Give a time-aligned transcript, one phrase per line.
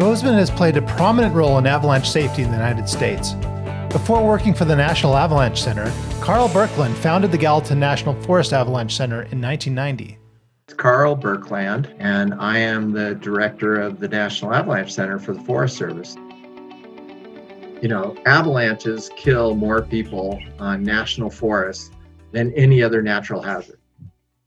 [0.00, 3.34] Bozeman has played a prominent role in avalanche safety in the United States.
[3.90, 5.92] Before working for the National Avalanche Center,
[6.22, 10.16] Karl Birkeland founded the Gallatin National Forest Avalanche Center in 1990.
[10.64, 15.42] It's Karl Birkeland, and I am the director of the National Avalanche Center for the
[15.42, 16.16] Forest Service.
[17.82, 21.90] You know, avalanches kill more people on national forests
[22.32, 23.80] than any other natural hazard.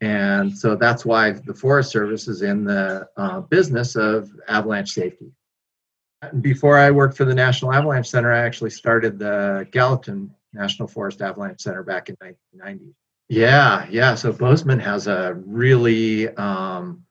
[0.02, 5.32] And so that's why the Forest Service is in the uh, business of avalanche safety.
[6.42, 11.22] Before I worked for the National Avalanche Center, I actually started the Gallatin National Forest
[11.22, 12.96] Avalanche Center back in 1990.
[13.30, 14.16] Yeah, yeah.
[14.16, 17.04] So Bozeman has a really um,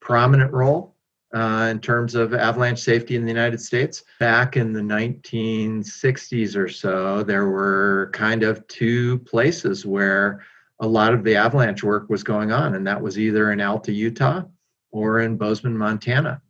[0.00, 0.94] prominent role
[1.34, 4.04] uh, in terms of avalanche safety in the United States.
[4.20, 10.44] Back in the 1960s or so, there were kind of two places where
[10.80, 13.92] a lot of the avalanche work was going on, and that was either in Alta,
[13.92, 14.42] Utah
[14.90, 16.40] or in Bozeman, Montana.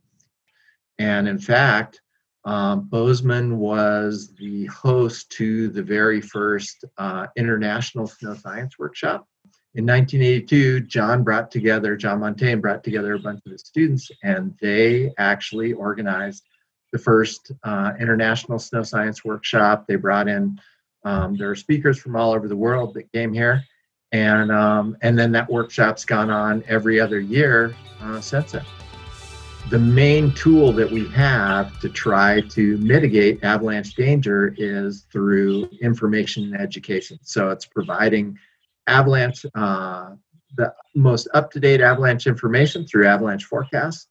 [0.99, 2.01] And in fact,
[2.45, 9.27] um, Bozeman was the host to the very first uh, International Snow Science Workshop.
[9.73, 14.55] In 1982, John brought together, John Montagne brought together a bunch of his students, and
[14.61, 16.43] they actually organized
[16.93, 19.85] the first uh, International Snow Science Workshop.
[19.87, 20.61] They brought in,
[21.03, 23.63] um, there are speakers from all over the world that came here.
[24.11, 28.63] And, um, and then that workshop's gone on every other year uh, since then
[29.69, 36.53] the main tool that we have to try to mitigate avalanche danger is through information
[36.53, 37.17] and education.
[37.23, 38.37] So it's providing
[38.85, 40.11] avalanche, uh,
[40.55, 44.07] the most up to date avalanche information through avalanche forecasts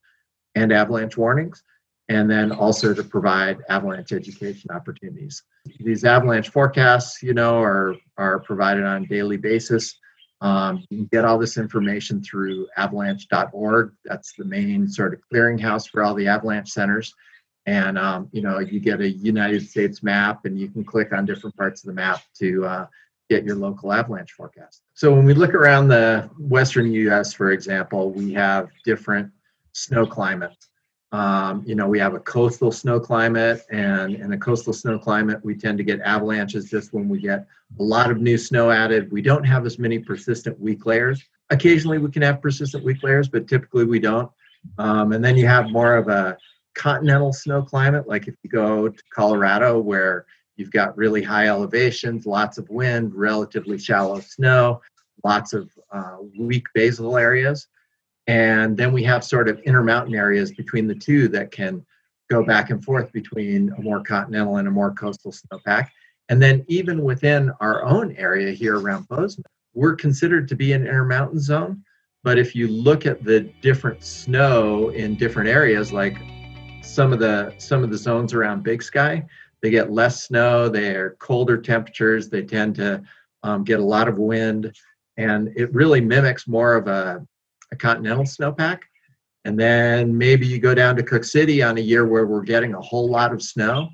[0.57, 1.63] and avalanche warnings,
[2.09, 5.43] and then also to provide avalanche education opportunities.
[5.79, 9.97] These avalanche forecasts, you know, are, are provided on a daily basis.
[10.45, 13.93] Um, you can get all this information through avalanche.org.
[14.05, 17.15] That's the main sort of clearinghouse for all the avalanche centers.
[17.65, 21.25] And um, you know, you get a United States map, and you can click on
[21.25, 22.87] different parts of the map to uh,
[23.31, 24.83] get your local avalanche forecast.
[24.93, 29.33] So when we look around the western U.S., for example, we have different
[29.73, 30.69] snow climates.
[31.15, 35.39] Um, you know, we have a coastal snow climate, and in a coastal snow climate,
[35.45, 37.47] we tend to get avalanches just when we get
[37.79, 39.13] a lot of new snow added.
[39.13, 41.23] We don't have as many persistent weak layers.
[41.51, 44.29] Occasionally, we can have persistent weak layers, but typically we don't.
[44.79, 46.37] Um, and then you have more of a
[46.75, 50.27] continental snow climate, like if you go to Colorado, where
[50.57, 54.83] you've got really high elevations, lots of wind, relatively shallow snow,
[55.23, 57.69] lots of uh, weak basal areas.
[58.27, 61.85] And then we have sort of intermountain areas between the two that can
[62.31, 65.89] go back and forth between a more continental and a more coastal snowpack.
[66.31, 70.83] And then even within our own area here around Bozeman, we're considered to be an
[70.83, 71.85] intermountain zone.
[72.23, 76.17] But if you look at the different snow in different areas, like
[76.83, 79.27] some of the some of the zones around Big Sky,
[79.61, 80.71] they get less snow.
[80.71, 82.31] They're colder temperatures.
[82.31, 83.03] They tend to
[83.43, 84.75] um, get a lot of wind,
[85.19, 87.27] and it really mimics more of a
[87.75, 88.81] a continental snowpack.
[89.45, 92.75] And then maybe you go down to Cooke City on a year where we're getting
[92.75, 93.89] a whole lot of snow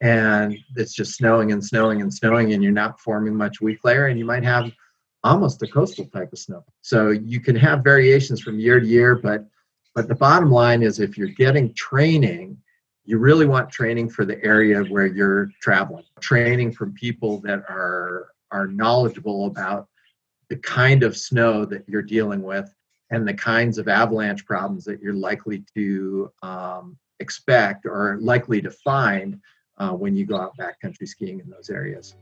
[0.00, 4.06] and it's just snowing and snowing and snowing and you're not forming much weak layer
[4.06, 4.70] and you might have
[5.22, 6.64] almost a coastal type of snow.
[6.82, 9.46] So you can have variations from year to year, but
[9.94, 12.56] but the bottom line is if you're getting training,
[13.04, 16.04] you really want training for the area where you're traveling.
[16.20, 19.88] Training from people that are are knowledgeable about
[20.48, 22.72] the kind of snow that you're dealing with
[23.10, 28.70] and the kinds of avalanche problems that you're likely to um, expect or likely to
[28.70, 29.40] find
[29.78, 32.14] uh, when you go out backcountry skiing in those areas.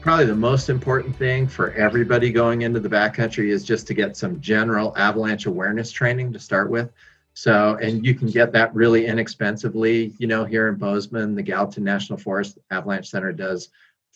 [0.00, 4.16] Probably the most important thing for everybody going into the backcountry is just to get
[4.16, 6.90] some general avalanche awareness training to start with.
[7.34, 10.12] So, and you can get that really inexpensively.
[10.18, 13.68] You know, here in Bozeman, the Gallatin National Forest Avalanche Center does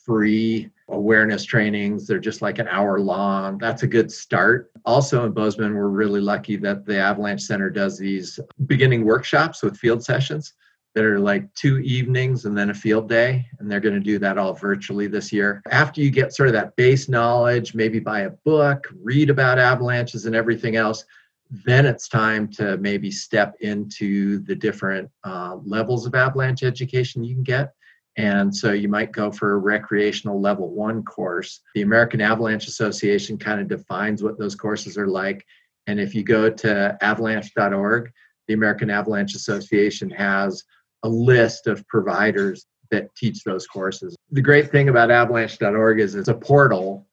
[0.06, 2.06] free awareness trainings.
[2.06, 3.58] They're just like an hour long.
[3.58, 4.70] That's a good start.
[4.84, 9.76] Also in Bozeman, we're really lucky that the Avalanche Center does these beginning workshops with
[9.76, 10.54] field sessions
[10.94, 13.44] that are like two evenings and then a field day.
[13.58, 15.60] And they're going to do that all virtually this year.
[15.70, 20.24] After you get sort of that base knowledge, maybe buy a book, read about avalanches
[20.24, 21.04] and everything else,
[21.50, 27.34] then it's time to maybe step into the different uh, levels of avalanche education you
[27.34, 27.74] can get.
[28.16, 31.60] And so you might go for a recreational level one course.
[31.74, 35.44] The American Avalanche Association kind of defines what those courses are like.
[35.86, 38.10] And if you go to avalanche.org,
[38.48, 40.64] the American Avalanche Association has
[41.02, 44.16] a list of providers that teach those courses.
[44.30, 47.05] The great thing about avalanche.org is it's a portal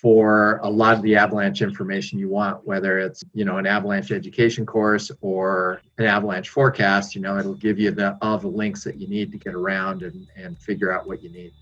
[0.00, 4.12] for a lot of the avalanche information you want whether it's you know an avalanche
[4.12, 8.84] education course or an avalanche forecast you know it'll give you the all the links
[8.84, 11.52] that you need to get around and, and figure out what you need.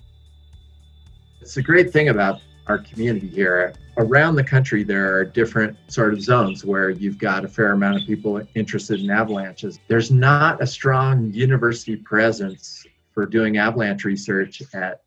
[1.41, 3.73] It's a great thing about our community here.
[3.97, 8.03] Around the country there are different sort of zones where you've got a fair amount
[8.03, 9.79] of people interested in avalanches.
[9.89, 12.85] There's not a strong university presence
[13.15, 15.01] for doing avalanche research at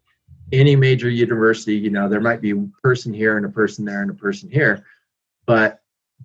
[0.51, 4.01] any major university, you know, there might be a person here and a person there
[4.01, 4.85] and a person here,
[5.45, 5.79] but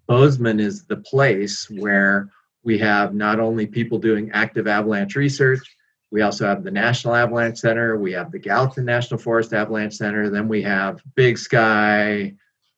[0.06, 2.30] Bozeman is the place where
[2.62, 5.76] we have not only people doing active avalanche research,
[6.10, 10.30] we also have the National Avalanche Center, we have the Gallatin National Forest Avalanche Center,
[10.30, 12.34] then we have Big Sky,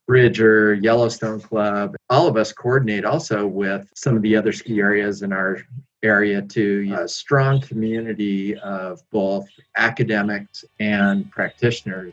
[0.07, 1.97] Bridger, Yellowstone Club.
[2.11, 5.59] All of us coordinate also with some of the other ski areas in our
[6.03, 12.13] area to a strong community of both academics and practitioners.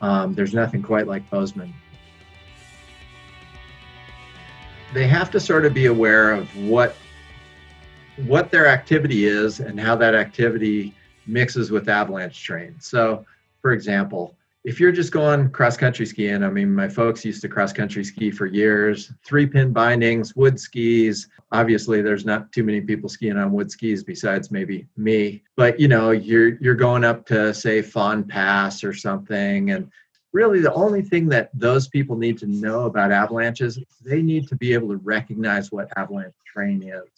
[0.00, 1.74] Um, there's nothing quite like Bozeman.
[4.94, 6.96] They have to sort of be aware of what
[8.24, 10.94] what their activity is and how that activity
[11.26, 12.74] mixes with avalanche terrain.
[12.80, 13.26] So,
[13.60, 14.34] for example,
[14.66, 18.02] if you're just going cross country skiing, I mean, my folks used to cross country
[18.02, 21.28] ski for years, three pin bindings, wood skis.
[21.52, 25.44] Obviously, there's not too many people skiing on wood skis besides maybe me.
[25.56, 29.88] But you know, you're you're going up to say Fawn Pass or something, and
[30.32, 34.56] really the only thing that those people need to know about avalanches, they need to
[34.56, 37.08] be able to recognize what avalanche terrain is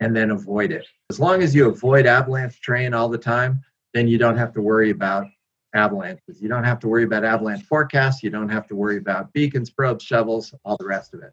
[0.00, 0.86] and then avoid it.
[1.08, 3.62] As long as you avoid avalanche terrain all the time,
[3.94, 5.26] then you don't have to worry about
[5.74, 6.40] avalanches.
[6.40, 8.22] You don't have to worry about avalanche forecasts.
[8.22, 11.32] You don't have to worry about beacons, probes, shovels, all the rest of it.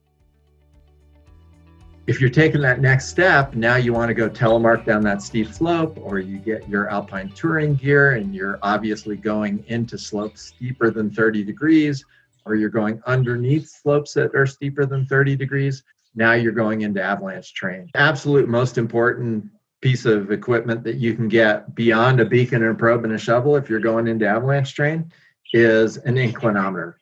[2.07, 5.51] If you're taking that next step, now you want to go telemark down that steep
[5.51, 10.89] slope, or you get your alpine touring gear and you're obviously going into slopes steeper
[10.89, 12.05] than 30 degrees,
[12.45, 15.83] or you're going underneath slopes that are steeper than 30 degrees.
[16.15, 17.89] Now you're going into avalanche terrain.
[17.93, 19.51] Absolute most important
[19.87, 23.17] piece of equipment that you can get beyond a beacon and a probe and a
[23.17, 25.09] shovel if you're going into avalanche terrain
[25.53, 26.95] is an inclinometer.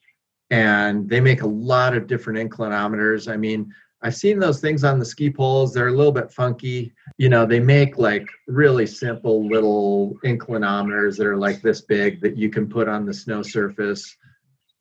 [0.52, 3.28] And they make a lot of different inclinometers.
[3.28, 3.74] I mean,
[4.04, 5.74] I've seen those things on the ski poles.
[5.74, 6.94] They're a little bit funky.
[7.18, 12.38] You know, they make like really simple little inclinometers that are like this big that
[12.38, 14.16] you can put on the snow surface,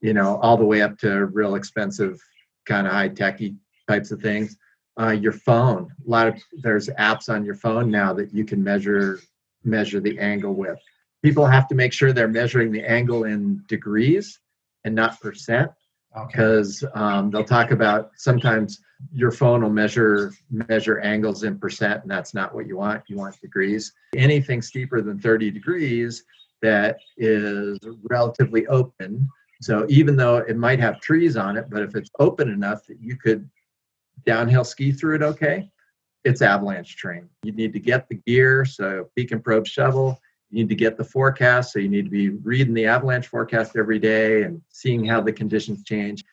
[0.02, 2.20] you know, all the way up to real expensive
[2.66, 3.56] kind of high techy
[3.88, 4.58] types of things
[5.00, 5.90] uh, your phone.
[6.06, 9.20] A lot of there's apps on your phone now that you can measure
[9.64, 10.78] measure the angle with.
[11.22, 14.38] People have to make sure they're measuring the angle in degrees
[14.84, 15.70] and not percent
[16.26, 16.92] because okay.
[16.94, 18.80] um, they'll talk about sometimes
[19.12, 23.16] your phone will measure measure angles in percent and that's not what you want you
[23.16, 26.24] want degrees anything steeper than 30 degrees
[26.62, 29.28] that is relatively open
[29.60, 33.00] so even though it might have trees on it but if it's open enough that
[33.00, 33.48] you could
[34.24, 35.70] downhill ski through it okay,
[36.24, 37.28] it's avalanche terrain.
[37.42, 40.18] You need to get the gear, so beacon probe shovel.
[40.50, 43.76] You need to get the forecast, so you need to be reading the avalanche forecast
[43.76, 46.24] every day and seeing how the conditions change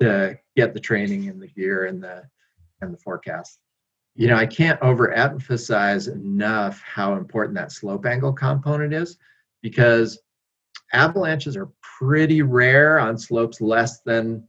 [0.00, 2.24] to get the training and the gear and the
[2.80, 3.58] and the forecast.
[4.14, 9.16] You know, I can't overemphasize enough how important that slope angle component is
[9.62, 10.18] because
[10.92, 14.46] avalanches are pretty rare on slopes less than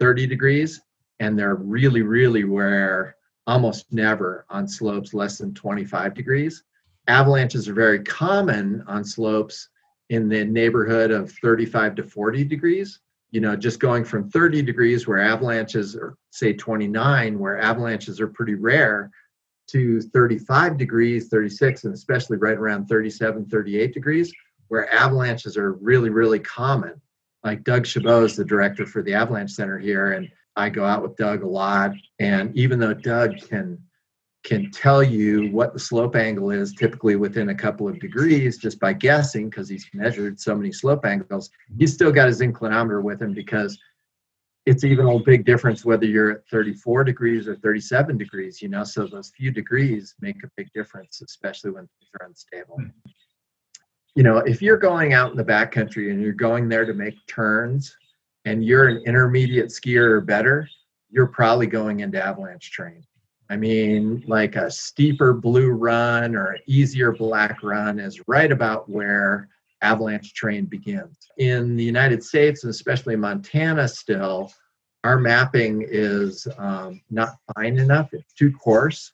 [0.00, 0.80] 30 degrees
[1.22, 3.14] and they're really, really rare,
[3.46, 6.64] almost never on slopes less than 25 degrees.
[7.06, 9.68] Avalanches are very common on slopes
[10.10, 12.98] in the neighborhood of 35 to 40 degrees.
[13.30, 18.26] You know, just going from 30 degrees where avalanches are, say 29, where avalanches are
[18.26, 19.08] pretty rare,
[19.68, 24.32] to 35 degrees, 36, and especially right around 37, 38 degrees,
[24.66, 27.00] where avalanches are really, really common.
[27.44, 31.02] Like Doug Chabot is the director for the Avalanche Center here, and I go out
[31.02, 33.78] with Doug a lot, and even though Doug can
[34.44, 38.80] can tell you what the slope angle is typically within a couple of degrees just
[38.80, 43.22] by guessing because he's measured so many slope angles he's still got his inclinometer with
[43.22, 43.78] him because
[44.66, 48.82] it's even a big difference whether you're at 34 degrees or 37 degrees you know
[48.82, 52.88] so those few degrees make a big difference especially when things are unstable hmm.
[54.16, 57.14] you know if you're going out in the backcountry and you're going there to make
[57.28, 57.96] turns
[58.44, 60.68] and you're an intermediate skier or better,
[61.10, 63.04] you're probably going into avalanche terrain.
[63.50, 69.48] I mean, like a steeper blue run or easier black run is right about where
[69.82, 71.18] avalanche terrain begins.
[71.36, 74.50] In the United States, and especially Montana still,
[75.04, 78.14] our mapping is um, not fine enough.
[78.14, 79.12] It's too coarse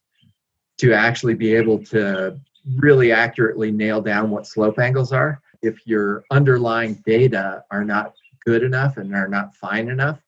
[0.78, 2.38] to actually be able to
[2.76, 5.40] really accurately nail down what slope angles are.
[5.62, 8.14] If your underlying data are not
[8.48, 10.22] good enough and are not fine enough,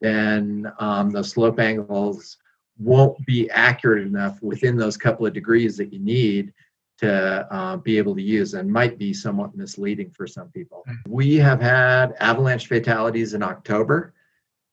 [0.00, 2.36] then um, the slope angles
[2.78, 6.52] won't be accurate enough within those couple of degrees that you need
[6.98, 7.12] to
[7.52, 10.84] uh, be able to use and might be somewhat misleading for some people.
[10.88, 10.94] Mm.
[11.08, 14.14] We have had avalanche fatalities in October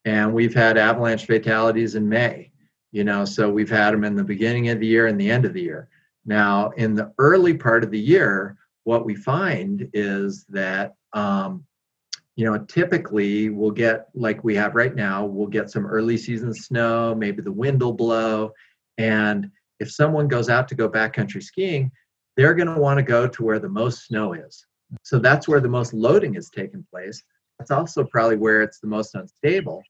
[0.06, 2.52] and we've had avalanche fatalities in May.
[2.92, 5.46] You know, so we've had them in the beginning of the year and the end
[5.46, 5.90] of the year.
[6.24, 11.66] Now, in the early part of the year, what we find is that um,
[12.36, 16.54] you know typically we'll get like we have right now we'll get some early season
[16.54, 18.52] snow maybe the wind will blow
[18.98, 21.92] and if someone goes out to go backcountry skiing
[22.38, 24.66] they're going to want to go to where the most snow is.
[25.04, 27.22] So that's where the most loading is taking place.
[27.60, 29.84] That's also probably where it's the most unstable.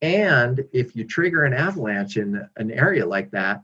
[0.00, 3.62] And if you trigger an avalanche in an area like that,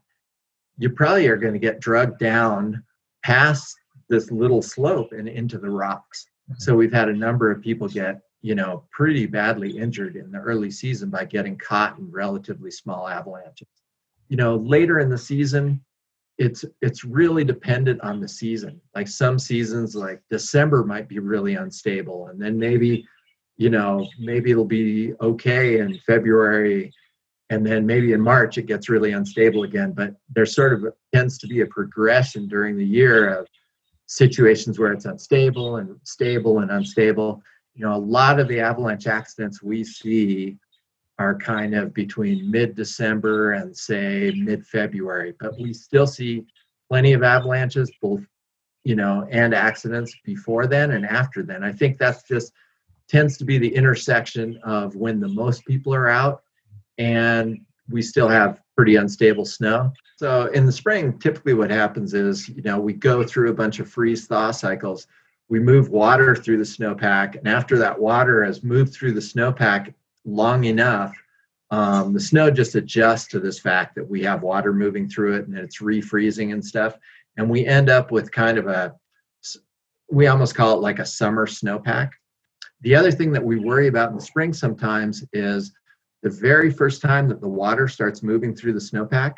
[0.78, 2.82] you probably are going to get drugged down
[3.22, 3.76] past
[4.08, 6.26] this little slope and into the rocks.
[6.58, 10.38] So we've had a number of people get, you know, pretty badly injured in the
[10.38, 13.68] early season by getting caught in relatively small avalanches.
[14.28, 15.80] You know, later in the season,
[16.38, 21.54] it's it's really dependent on the season like some seasons like december might be really
[21.54, 23.06] unstable and then maybe
[23.56, 26.92] you know maybe it'll be okay in february
[27.50, 31.38] and then maybe in march it gets really unstable again but there sort of tends
[31.38, 33.46] to be a progression during the year of
[34.06, 37.42] situations where it's unstable and stable and unstable
[37.74, 40.58] you know a lot of the avalanche accidents we see
[41.18, 46.44] are kind of between mid December and say mid February, but we still see
[46.88, 48.24] plenty of avalanches, both
[48.82, 51.64] you know, and accidents before then and after then.
[51.64, 52.52] I think that's just
[53.08, 56.42] tends to be the intersection of when the most people are out
[56.98, 59.92] and we still have pretty unstable snow.
[60.16, 63.80] So in the spring, typically what happens is, you know, we go through a bunch
[63.80, 65.06] of freeze thaw cycles.
[65.48, 69.92] We move water through the snowpack, and after that water has moved through the snowpack
[70.24, 71.14] long enough,
[71.70, 75.46] um, the snow just adjusts to this fact that we have water moving through it
[75.46, 76.96] and it's refreezing and stuff.
[77.36, 78.94] And we end up with kind of a,
[80.10, 82.10] we almost call it like a summer snowpack.
[82.82, 85.72] The other thing that we worry about in the spring sometimes is
[86.24, 89.34] the very first time that the water starts moving through the snowpack,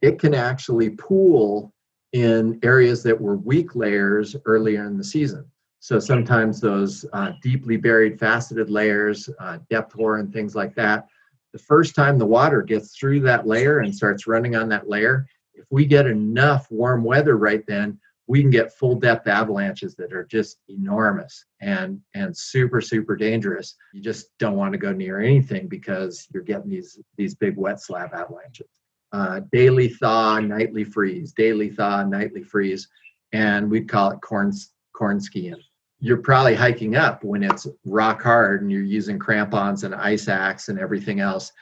[0.00, 1.72] it can actually pool
[2.14, 5.44] in areas that were weak layers earlier in the season.
[5.80, 11.06] So sometimes those uh, deeply buried faceted layers, uh, depth hoar and things like that,
[11.52, 15.26] the first time the water gets through that layer and starts running on that layer,
[15.52, 20.12] if we get enough warm weather right then, we can get full depth avalanches that
[20.12, 23.76] are just enormous and and super super dangerous.
[23.92, 27.80] You just don't want to go near anything because you're getting these these big wet
[27.80, 28.68] slab avalanches.
[29.12, 32.88] Uh, daily thaw, nightly freeze, daily thaw, nightly freeze,
[33.32, 34.52] and we'd call it corn
[34.94, 35.60] corn skiing
[36.02, 40.68] you're probably hiking up when it's rock hard and you're using crampons and ice axe
[40.68, 41.52] and everything else.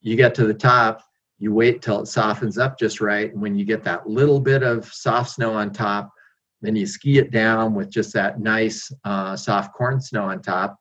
[0.00, 1.02] You get to the top,
[1.40, 3.32] you wait till it softens up just right.
[3.32, 6.12] And when you get that little bit of soft snow on top,
[6.60, 10.76] then you ski it down with just that nice uh, soft corn snow on top.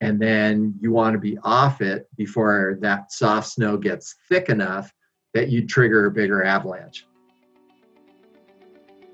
[0.00, 4.92] And then you want to be off it before that soft snow gets thick enough
[5.34, 7.06] that you trigger a bigger avalanche.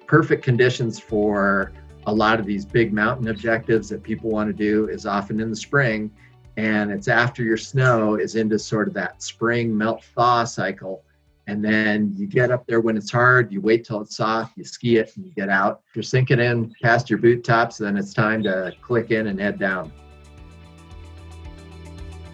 [0.07, 1.73] Perfect conditions for
[2.07, 5.49] a lot of these big mountain objectives that people want to do is often in
[5.49, 6.11] the spring
[6.61, 11.03] and it's after your snow is into sort of that spring melt thaw cycle.
[11.47, 14.65] And then you get up there when it's hard you wait till it's soft you
[14.65, 15.81] ski it and you get out.
[15.89, 19.41] If you're sinking in past your boot tops then it's time to click in and
[19.41, 19.91] head down.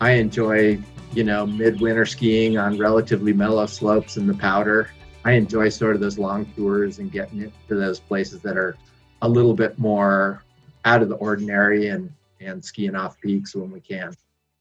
[0.01, 0.81] I enjoy
[1.13, 4.91] you know midwinter skiing on relatively mellow slopes in the powder.
[5.25, 8.77] I enjoy sort of those long tours and getting to those places that are
[9.23, 10.43] a little bit more
[10.85, 12.13] out of the ordinary and
[12.47, 14.13] and skiing off peaks when we can.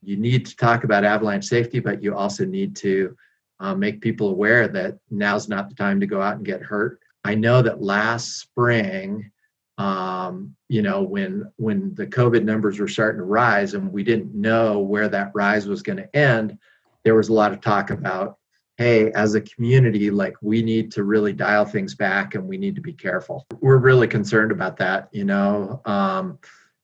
[0.02, 3.16] You need to talk about avalanche safety, but you also need to
[3.60, 7.00] uh, make people aware that now's not the time to go out and get hurt.
[7.24, 9.30] I know that last spring,
[9.78, 14.34] um, you know, when when the COVID numbers were starting to rise and we didn't
[14.34, 16.56] know where that rise was going to end,
[17.04, 18.38] there was a lot of talk about
[18.76, 22.74] hey, as a community, like we need to really dial things back and we need
[22.74, 23.46] to be careful.
[23.60, 25.08] We're really concerned about that.
[25.12, 26.38] You know, um,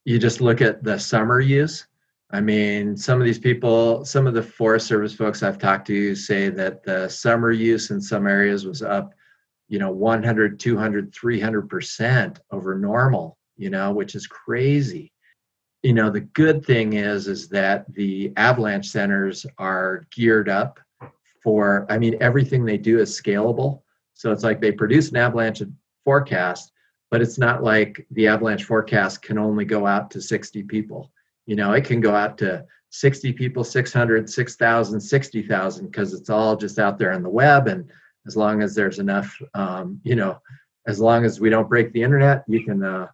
[0.05, 1.87] you just look at the summer use.
[2.31, 6.15] I mean, some of these people, some of the Forest Service folks I've talked to
[6.15, 9.13] say that the summer use in some areas was up,
[9.67, 15.11] you know, 100, 200, 300% over normal, you know, which is crazy.
[15.83, 20.79] You know, the good thing is, is that the avalanche centers are geared up
[21.43, 23.81] for, I mean, everything they do is scalable.
[24.15, 25.61] So it's like they produce an avalanche
[26.03, 26.71] forecast,
[27.13, 31.11] but it's not like the avalanche forecast can only go out to 60 people.
[31.45, 36.55] You know, it can go out to 60 people, 600, 6,000, 60,000 because it's all
[36.55, 37.67] just out there on the web.
[37.67, 37.87] And
[38.25, 40.39] as long as there's enough, um, you know,
[40.87, 43.05] as long as we don't break the internet, you can, uh,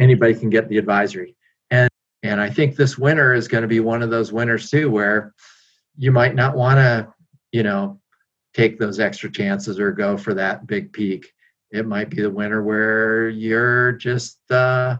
[0.00, 1.36] anybody can get the advisory.
[1.70, 1.88] And,
[2.24, 5.32] and I think this winter is going to be one of those winters too, where
[5.96, 7.14] you might not want to,
[7.52, 8.00] you know,
[8.54, 11.32] take those extra chances or go for that big peak.
[11.70, 14.98] It might be the winter where you're just, uh,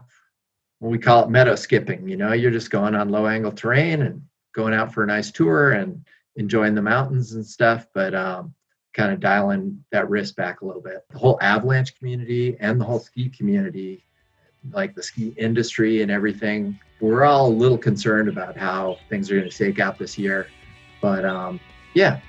[0.79, 2.07] we call it meadow skipping.
[2.07, 4.21] You know, you're just going on low angle terrain and
[4.53, 6.05] going out for a nice tour and
[6.35, 7.87] enjoying the mountains and stuff.
[7.93, 8.53] But um,
[8.93, 11.05] kind of dialing that risk back a little bit.
[11.09, 14.03] The whole avalanche community and the whole ski community,
[14.71, 19.35] like the ski industry and everything, we're all a little concerned about how things are
[19.35, 20.47] going to shake out this year.
[20.99, 21.59] But um,
[21.93, 22.19] yeah,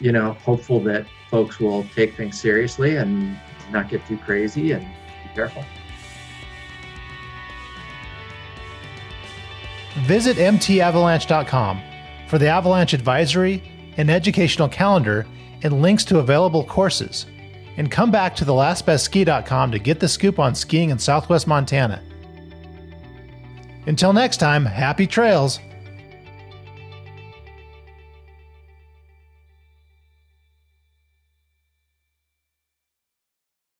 [0.00, 3.38] you know, hopeful that folks will take things seriously and
[3.70, 5.64] not get too crazy and be careful.
[10.00, 11.80] Visit mtavalanche.com
[12.28, 13.62] for the Avalanche Advisory
[13.96, 15.26] and educational calendar
[15.62, 17.26] and links to available courses.
[17.76, 22.02] And come back to thelastbestski.com to get the scoop on skiing in southwest Montana.
[23.86, 25.60] Until next time, happy trails!